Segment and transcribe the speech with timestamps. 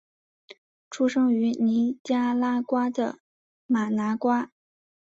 [0.89, 3.19] 出生于尼加拉瓜的
[3.67, 4.51] 马拿瓜。